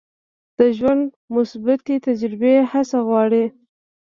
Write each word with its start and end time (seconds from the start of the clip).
د 0.57 0.59
ژوند 0.77 1.03
مثبتې 1.35 1.95
تجربې 2.07 2.53
هڅه 2.71 2.97
غواړي. 3.07 3.45